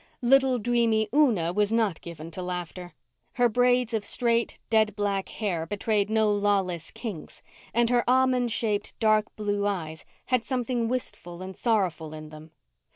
[0.23, 2.95] Little dreamy Una was not given to laughter.
[3.33, 8.97] Her braids of straight, dead black hair betrayed no lawless kinks, and her almond shaped,
[8.99, 10.03] dark blue eyes
[10.33, 12.49] had something wistful and sorrowful in them.